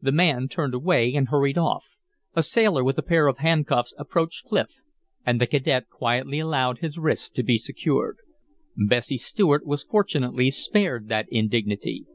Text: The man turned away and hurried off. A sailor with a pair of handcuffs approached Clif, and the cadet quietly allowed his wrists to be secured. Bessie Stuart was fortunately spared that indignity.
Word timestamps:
The 0.00 0.12
man 0.12 0.46
turned 0.46 0.74
away 0.74 1.12
and 1.16 1.26
hurried 1.26 1.58
off. 1.58 1.96
A 2.36 2.44
sailor 2.44 2.84
with 2.84 2.98
a 2.98 3.02
pair 3.02 3.26
of 3.26 3.38
handcuffs 3.38 3.92
approached 3.98 4.46
Clif, 4.46 4.80
and 5.26 5.40
the 5.40 5.46
cadet 5.48 5.88
quietly 5.90 6.38
allowed 6.38 6.78
his 6.78 6.98
wrists 6.98 7.28
to 7.30 7.42
be 7.42 7.58
secured. 7.58 8.18
Bessie 8.76 9.18
Stuart 9.18 9.66
was 9.66 9.82
fortunately 9.82 10.52
spared 10.52 11.08
that 11.08 11.26
indignity. 11.30 12.06